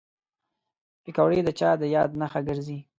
[1.03, 2.77] پکورې د چا د یاد نښه ګرځي